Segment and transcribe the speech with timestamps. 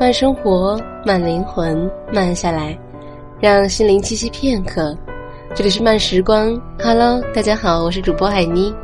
[0.00, 2.74] 慢生活，慢灵魂，慢下来，
[3.38, 4.96] 让心灵栖息片刻。
[5.54, 8.74] 这里是慢时光，Hello，大家好，我是主播海妮，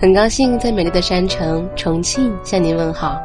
[0.00, 3.20] 很高兴在美丽的山城重庆向您问好。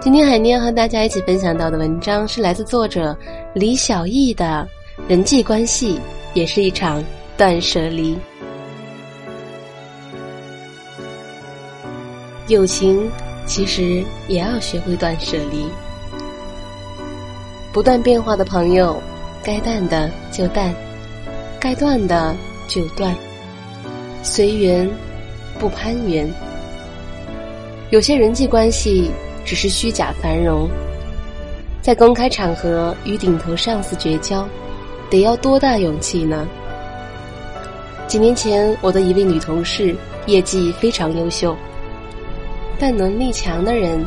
[0.00, 3.14] 今天海妮要和大家一起分享到的文章是来自作者
[3.52, 4.66] 李小艺的
[5.06, 6.00] 《人际关系
[6.32, 7.04] 也是一场
[7.36, 8.14] 断舍离》，
[12.48, 13.06] 友情。
[13.46, 15.66] 其实也要学会断舍离。
[17.72, 19.00] 不断变化的朋友，
[19.42, 20.74] 该淡的就淡，
[21.60, 22.34] 该断的
[22.66, 23.14] 就断，
[24.22, 24.88] 随缘，
[25.58, 26.28] 不攀缘。
[27.90, 29.10] 有些人际关系
[29.44, 30.68] 只是虚假繁荣，
[31.80, 34.48] 在公开场合与顶头上司绝交，
[35.08, 36.48] 得要多大勇气呢？
[38.08, 39.94] 几年前，我的一位女同事
[40.26, 41.56] 业绩非常优秀。
[42.78, 44.04] 但能力强的人，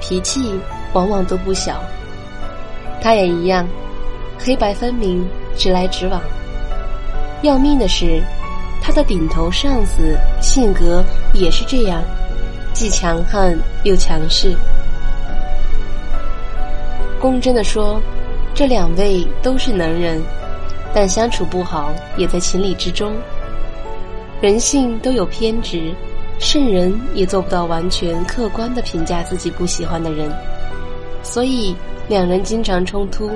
[0.00, 0.54] 脾气
[0.92, 1.80] 往往都不小。
[3.00, 3.66] 他也一样，
[4.38, 5.26] 黑白分明，
[5.56, 6.20] 直来直往。
[7.42, 8.22] 要命的是，
[8.82, 12.02] 他的顶头上司性格也是这样，
[12.74, 14.54] 既强悍又强势。
[17.18, 18.00] 公正的说，
[18.54, 20.22] 这两位都是能人，
[20.94, 23.14] 但相处不好也在情理之中。
[24.42, 25.94] 人性都有偏执。
[26.40, 30.32] 圣人也做不到完全客观的评价自己不喜欢的人，
[31.22, 31.76] 所以
[32.08, 33.30] 两人经常冲突。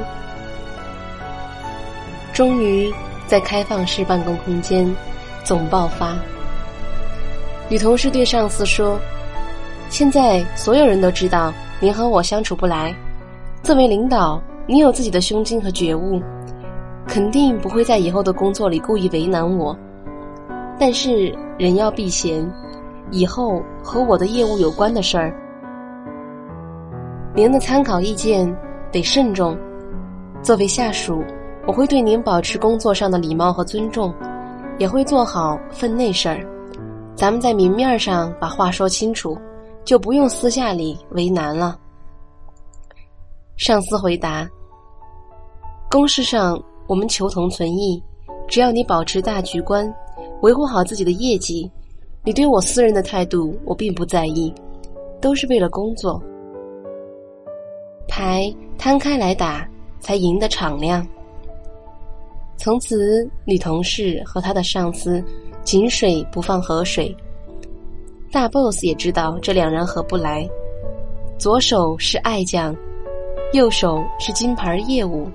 [2.32, 2.92] 终于
[3.27, 4.91] 在开放式办公空间
[5.44, 6.16] 总爆发。
[7.69, 8.98] 女同事对上司说
[9.91, 12.92] ：“现在所有人都知道您和我相处不来。
[13.62, 16.22] 作为领导，你有自己的胸襟和觉悟，
[17.06, 19.77] 肯定不会在以后的工作里故意为难我。
[20.80, 22.50] 但是人要避嫌。”
[23.10, 25.33] 以后和我的业务有关的事儿，
[27.34, 28.47] 您的参考意见
[28.91, 29.56] 得慎重。
[30.42, 31.22] 作为下属，
[31.66, 34.12] 我会对您保持工作上的礼貌和尊重，
[34.78, 36.47] 也会做好分内事儿。
[37.14, 39.38] 咱们在明面上把话说清楚，
[39.84, 41.78] 就不用私下里为难了。
[43.56, 44.48] 上司回答：
[45.88, 48.03] 公事上我们求同存异，
[48.48, 49.91] 只要你保持大局观，
[50.43, 51.70] 维护好自己的业绩。
[52.25, 54.53] 你对我私人的态度，我并不在意，
[55.21, 56.21] 都是为了工作。
[58.09, 59.69] 牌摊开来打，
[60.01, 61.07] 才赢得敞亮。
[62.57, 65.23] 从此，女同事和她的上司
[65.65, 67.15] 井水不犯河水。
[68.33, 70.49] 大 boss 也知道这两人合不来，
[71.39, 72.75] 左手是爱将，
[73.53, 75.29] 右手是金牌业务，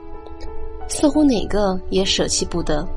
[0.87, 2.87] 似乎哪个也舍弃不得。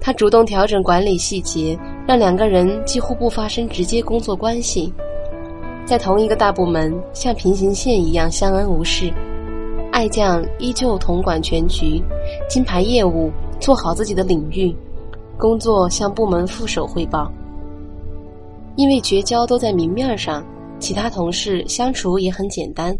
[0.00, 4.92] 他主动调整管理细节，让两个人几乎不发生直接工作关系，
[5.86, 9.12] 在同一个大部门像平行线一样相安无事。
[9.90, 12.02] 爱将依旧统管全局，
[12.48, 14.74] 金牌业务做好自己的领域，
[15.38, 17.30] 工作向部门副手汇报。
[18.76, 20.44] 因为绝交都在明面上，
[20.80, 22.94] 其他同事相处也很简单，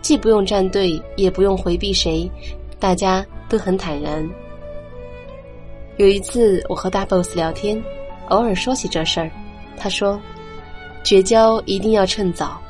[0.00, 2.28] 既不用站队，也不用回避谁，
[2.80, 4.26] 大家都很坦然。
[5.98, 7.80] 有一次，我和大 boss 聊天，
[8.28, 9.30] 偶尔说起这事儿，
[9.76, 10.20] 他说
[11.04, 12.60] ：“绝交一定要趁早，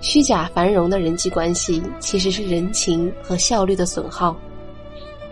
[0.00, 4.36] 虚假繁荣的人际关系其实是人情和效率的损耗，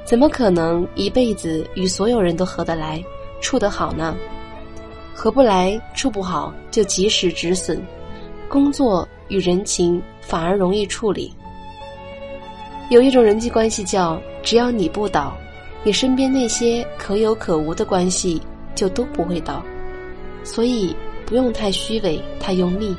[0.04, 3.02] 怎么可能一辈子与所有人都合得来、
[3.40, 4.16] 处得好呢？
[5.14, 7.84] 合不来、处不好就及时止损，
[8.48, 11.34] 工作与人情反而容易处理。
[12.90, 15.36] 有一种人际关系叫‘只要你不倒’。”
[15.84, 18.42] 你身边那些可有可无的关系
[18.78, 19.60] 就都不会倒，
[20.44, 20.94] 所以
[21.26, 22.96] 不用太虚伪、太用力。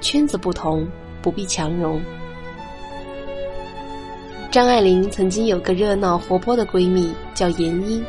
[0.00, 0.86] 圈子不同，
[1.20, 2.00] 不必强融。
[4.48, 8.04] 张爱玲曾经有个热闹活泼的闺蜜叫闫英，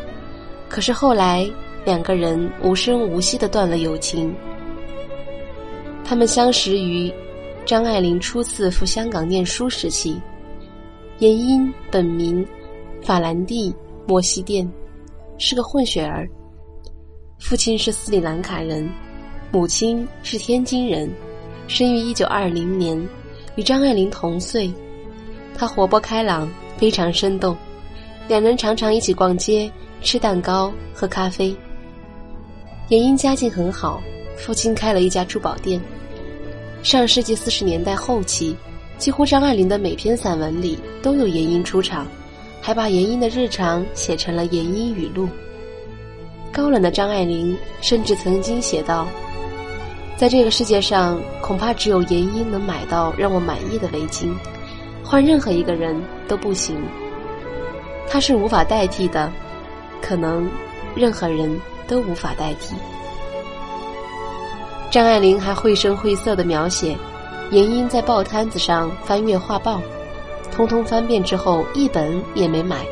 [0.70, 1.50] 可是后来
[1.84, 4.32] 两个人无声无息的断了友情。
[6.06, 7.12] 他们相识于
[7.66, 10.22] 张爱玲初次赴香港念书时期，
[11.18, 12.46] 闫英本名。
[13.04, 13.72] 法兰蒂·
[14.08, 14.70] 莫西甸
[15.38, 16.30] 是个混血儿，
[17.40, 18.90] 父亲是斯里兰卡人，
[19.52, 21.10] 母亲是天津人，
[21.68, 23.00] 生于一九二零年，
[23.56, 24.72] 与张爱玲同岁。
[25.56, 27.56] 她活泼开朗，非常生动，
[28.28, 31.56] 两人常常一起逛街、吃蛋糕、喝咖啡。
[32.90, 34.02] 闫英家境很好，
[34.36, 35.80] 父亲开了一家珠宝店。
[36.84, 38.56] 上世纪四十年代后期，
[38.98, 42.06] 几乎张爱玲的每篇散文里都有闫英出场。
[42.60, 45.26] 还把严英的日常写成了《严英语录》。
[46.52, 49.08] 高冷的张爱玲甚至曾经写道
[50.18, 54.34] ：“在这个世界上，恐怕只有严英能买到让我满意的围巾，
[55.04, 56.76] 换任何一个人都不行。
[58.10, 59.32] 他是无法代替的，
[60.02, 60.50] 可能
[60.96, 62.74] 任何人都无法代替。
[64.90, 66.98] 张爱玲还绘声绘色的描写，
[67.52, 69.80] 严英在报摊子上翻阅画报，
[70.52, 72.86] 通通翻遍之后一本也没买。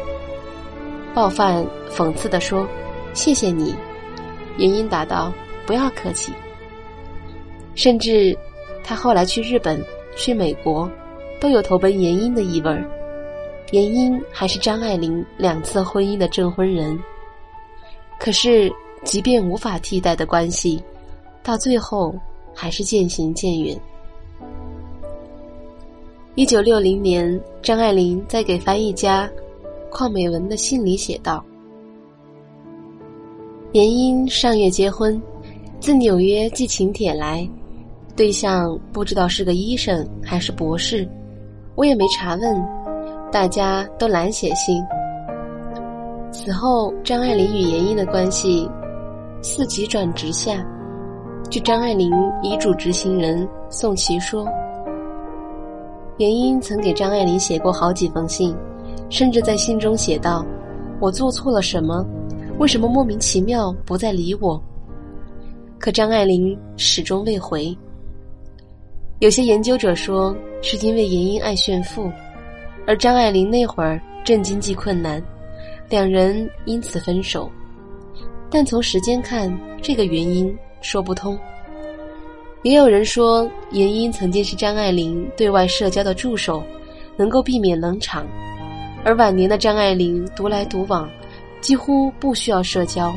[1.13, 2.68] 报贩讽刺的说
[3.15, 3.73] ：“谢谢你。”
[4.59, 5.33] 严英答道
[5.65, 6.31] ：“不要客气。”
[7.73, 8.38] 甚至，
[8.83, 9.83] 他后来去日本、
[10.15, 10.89] 去美国，
[11.41, 12.88] 都有投奔严英的意味儿。
[13.71, 16.97] 严英还是张爱玲两次婚姻的证婚人。
[18.19, 18.71] 可是，
[19.03, 20.81] 即便无法替代的关系，
[21.44, 22.15] 到最后
[22.53, 23.77] 还是渐行渐远。
[26.35, 29.29] 一九六零年，张爱玲在给翻译家
[29.89, 31.44] 邝美文的信里写道
[33.75, 35.22] ：“严英上月结婚，
[35.81, 37.45] 自纽约寄请帖来，
[38.16, 41.06] 对象不知道是个医生还是博士，
[41.75, 42.66] 我也没查问。”
[43.33, 44.81] 大家都懒写信。
[46.31, 48.66] 此后，张爱玲与严英的关系
[49.42, 50.66] 似急转直下。
[51.50, 52.10] 据张爱玲
[52.42, 54.48] 遗嘱执行人宋琦说，
[56.16, 58.56] 严英曾给张爱玲写过好几封信，
[59.10, 60.45] 甚至在信中写道
[61.01, 62.06] ：“我做错了什么？
[62.57, 64.62] 为什么莫名其妙不再理我？”
[65.78, 67.75] 可张爱玲始终未回。
[69.19, 72.12] 有些研究者说，是因为严英爱炫富。
[72.88, 75.22] 而张爱玲那会儿正经济困难，
[75.90, 77.50] 两人因此分手。
[78.50, 79.51] 但从时间看，
[79.81, 81.38] 这个原因说不通。
[82.63, 86.63] 也有人说，严英曾经是张爱玲对外社交的助手，
[87.18, 88.24] 能够避免冷场；
[89.04, 91.10] 而晚年的张爱玲独来独往，
[91.65, 93.12] 几乎不需要社交，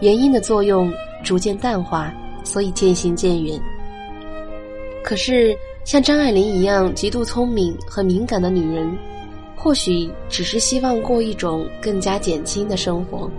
[0.00, 0.90] 严英的作用
[1.22, 2.10] 逐渐淡化，
[2.42, 3.60] 所以渐行渐远。
[5.04, 5.54] 可是。
[5.84, 8.92] 像张爱玲一样极度聪明和敏感的女人，
[9.54, 13.30] 或许只是希望过一种更加减轻的生活。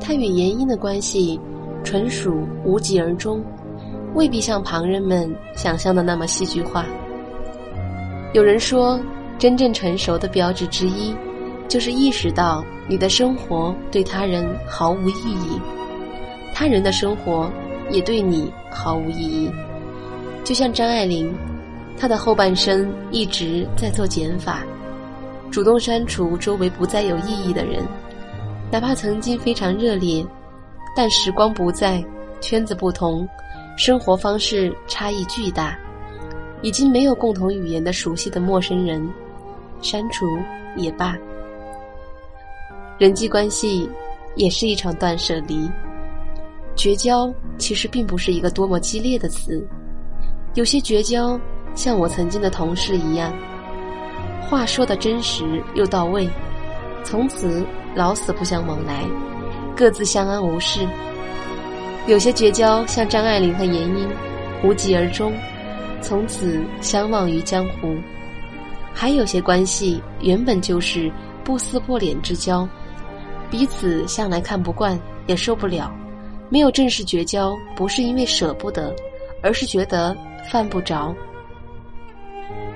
[0.00, 1.38] 她与严英的关系，
[1.84, 3.40] 纯属无疾而终，
[4.16, 6.84] 未必像旁人们想象的那么戏剧化。
[8.32, 8.98] 有人说，
[9.38, 11.14] 真正成熟的标志之一，
[11.70, 15.60] 就是意识到你的生活对他人毫无意义，
[16.52, 17.48] 他人的生活
[17.92, 19.48] 也对你毫无意义。
[20.42, 21.32] 就像张爱玲，
[21.96, 24.64] 她的后半生一直在做减法，
[25.48, 27.84] 主动删除周围不再有意义的人，
[28.72, 30.26] 哪怕曾经非常热烈，
[30.96, 32.04] 但时光不在，
[32.40, 33.28] 圈子不同，
[33.76, 35.78] 生活方式差异巨大，
[36.62, 39.08] 已经没有共同语言的熟悉的陌生人，
[39.80, 40.26] 删除
[40.76, 41.16] 也罢。
[43.00, 43.88] 人际关系
[44.36, 45.66] 也是一场断舍离，
[46.76, 49.66] 绝交其实并不是一个多么激烈的词。
[50.52, 51.40] 有些绝交，
[51.74, 53.32] 像我曾经的同事一样，
[54.42, 56.28] 话说的真实又到位，
[57.02, 57.64] 从此
[57.94, 59.02] 老死不相往来，
[59.74, 60.86] 各自相安无事。
[62.06, 64.06] 有些绝交，像张爱玲和严英，
[64.62, 65.32] 无疾而终，
[66.02, 67.96] 从此相忘于江湖。
[68.92, 71.10] 还有些关系原本就是
[71.42, 72.68] 不撕破脸之交，
[73.50, 75.92] 彼此向来看不惯，也受不了，
[76.48, 78.94] 没有正式绝交，不是因为舍不得，
[79.42, 80.16] 而是觉得。
[80.50, 81.14] 犯不着。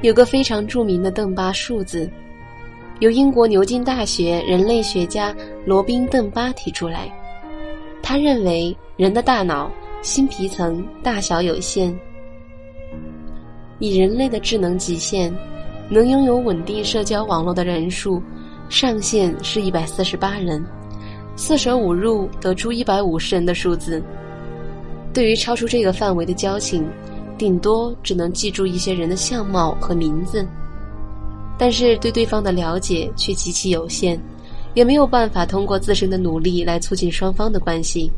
[0.02, 2.08] 有个非常著名的邓巴数字，
[3.00, 7.10] 由英国牛津大学人类学家罗宾·邓巴提出来。
[8.02, 11.98] 他认为人的大脑新皮层大小有限，
[13.78, 15.34] 以人类的智能极限，
[15.88, 18.22] 能拥有稳定社交网络的人数
[18.68, 20.64] 上限是一百四十八人，
[21.36, 24.02] 四舍五入得出一百五十人的数字。
[25.12, 26.86] 对于超出这个范围的交情。
[27.36, 30.46] 顶多只能记住一些人的相貌和名字，
[31.58, 34.16] 但是对对方的了解却极其有限，
[34.74, 38.08] 也没有办法通过自身的努力来促进双方的关系。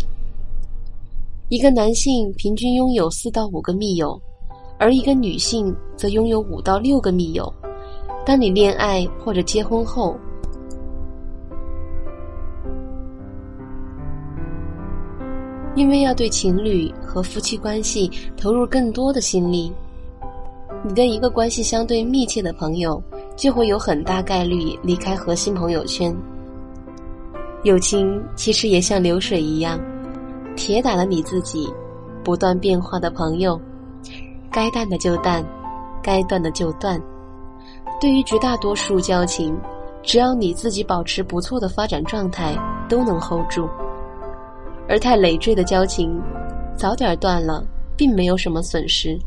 [1.48, 4.20] 一个男性平均拥有四到五个密友，
[4.78, 7.50] 而一个女性则拥有五到六个密友。
[8.26, 10.14] 当你恋爱或者结婚后，
[15.76, 19.70] 因为要对情侣和夫妻关系投入更多的心力，
[20.82, 23.00] 你的一个关系相对密切的朋友
[23.36, 26.16] 就会有很大概率离开核心朋友圈。
[27.62, 29.78] 友情其实也像流水一样，
[30.56, 31.68] 铁打了你自己，
[32.24, 33.60] 不断变化的朋友，
[34.50, 35.44] 该淡的就淡，
[36.02, 36.98] 该断的就断。
[38.00, 39.54] 对于绝大多数交情，
[40.02, 42.56] 只要你自己保持不错的发展状态，
[42.88, 43.68] 都能 hold 住。
[44.88, 46.20] 而太累赘的交情，
[46.76, 47.64] 早点断了，
[47.96, 49.18] 并没有什么损失。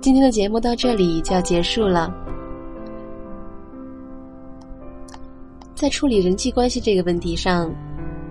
[0.00, 2.14] 今天的节目到这里就要结束了。
[5.74, 7.70] 在处理人际关系这个问题上，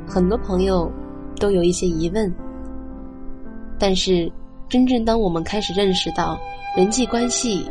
[0.08, 0.92] 很多朋友
[1.40, 2.34] 都有一些疑问。
[3.78, 4.32] 但是，
[4.68, 6.40] 真正当我们开始认识到
[6.76, 7.66] 人际关系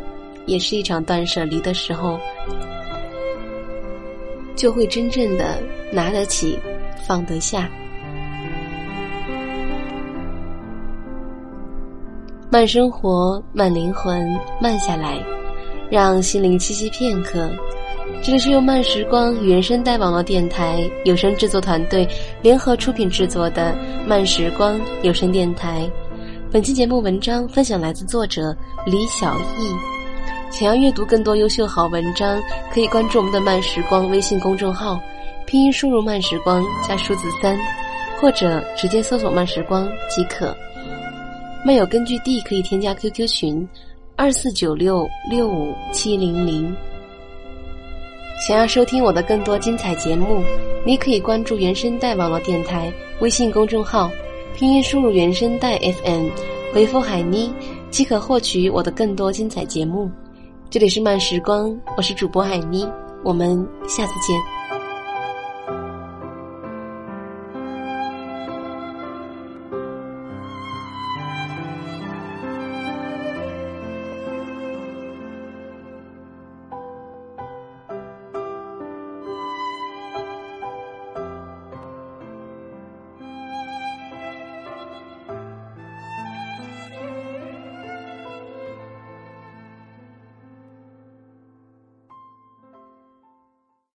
[0.45, 2.17] 也是一场断舍离的时候，
[4.59, 6.59] 就会真正的拿得起，
[7.07, 7.69] 放得下。
[12.51, 14.21] 慢生活，慢灵魂，
[14.59, 15.17] 慢下来，
[15.89, 17.49] 让心灵栖息片刻。
[18.21, 22.05] 这里是由慢时光原声带网络电台有声制作团队
[22.41, 23.73] 联合出品制作的
[24.05, 25.89] 慢时光有声电台。
[26.51, 28.53] 本期节目文章分享来自作者
[28.85, 29.98] 李小艺。
[30.51, 32.41] 想要阅读更多优秀好文章，
[32.73, 34.99] 可以关注我们的慢时光微信公众号，
[35.45, 37.57] 拼音输入慢时光加数字三，
[38.19, 40.55] 或者直接搜索慢时光即可。
[41.63, 43.67] 漫友根据地可以添加 QQ 群
[44.15, 46.75] 二四九六六五七零零。
[48.47, 50.41] 想要收听我的更多精彩节目，
[50.83, 54.09] 你可以关注原声带网络电台微信公众号，
[54.55, 56.27] 拼音输入原声带 FM，
[56.73, 57.53] 回复海妮
[57.91, 60.09] 即可获取我的更多精彩节目。
[60.71, 62.87] 这里是慢时光，我是主播海妮，
[63.23, 64.58] 我们下次见。